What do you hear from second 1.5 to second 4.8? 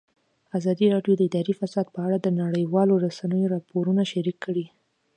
فساد په اړه د نړیوالو رسنیو راپورونه شریک کړي.